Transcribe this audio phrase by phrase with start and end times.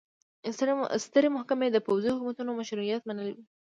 [1.05, 3.37] سترې محکمې د پوځي حکومتونو مشروعیت منلی و.